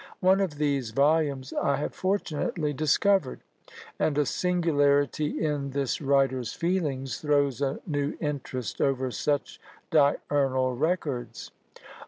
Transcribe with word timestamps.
One 0.19 0.41
of 0.41 0.55
these 0.55 0.89
volumes 0.89 1.53
I 1.53 1.75
have 1.75 1.93
fortunately 1.93 2.73
discovered, 2.73 3.41
and 3.99 4.17
a 4.17 4.25
singularity 4.25 5.39
in 5.45 5.69
this 5.69 6.01
writer's 6.01 6.53
feelings 6.53 7.19
throws 7.19 7.61
a 7.61 7.81
new 7.85 8.17
interest 8.19 8.81
over 8.81 9.11
such 9.11 9.61
diurnal 9.91 10.75
records. 10.75 11.51